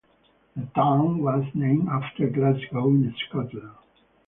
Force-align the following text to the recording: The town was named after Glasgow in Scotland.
The 0.55 0.65
town 0.73 1.19
was 1.21 1.45
named 1.53 1.87
after 1.87 2.27
Glasgow 2.27 2.87
in 2.87 3.13
Scotland. 3.29 3.69